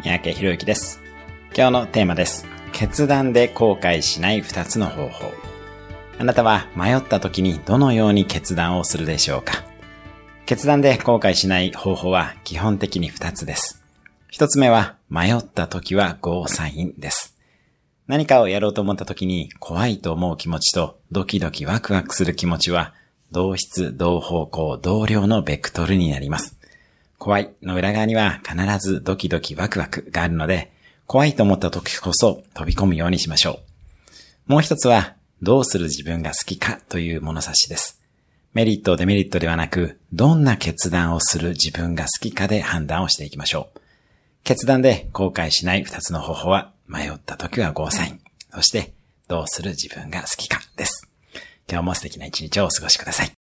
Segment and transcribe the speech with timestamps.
[0.00, 1.00] 三宅博之です。
[1.56, 2.46] 今日のテーマです。
[2.72, 5.32] 決断で後悔しない2つの方法。
[6.20, 9.64] あなたは迷った時にどのように決断をするでしょうか？
[10.46, 13.84] 決断で後悔しない方法は基本的に2つです。
[14.32, 17.36] 1つ目は迷った時はゴーサインです。
[18.06, 22.94] 何かをやろうと思った時に怖いと思う気持ちとドキドキワクワクする気持ちは
[23.32, 26.57] 同質、同方向、同量のベクトルになります。
[27.18, 30.72] 怖いの裏側には必ずドキドキワクワクがあるので、
[31.06, 33.60] 怖いと思った時こそ飛び込むようにしましょ
[34.48, 34.52] う。
[34.52, 38.00] もう一つは、どうする自分が好きかという物差しです。
[38.54, 43.80] メリット、デメリットではなく、どんな決断をする自分が好きかで判断をしていきましょう。
[44.42, 48.20] 決断で後悔しない二つの方法は、迷った時はゴーサイン。
[48.54, 48.92] そして、
[49.28, 51.08] どうする自分が好きかです。
[51.70, 53.37] 今日も素敵な一日をお過ごしください。